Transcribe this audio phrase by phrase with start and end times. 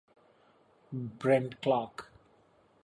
[0.91, 2.11] Brent Clark.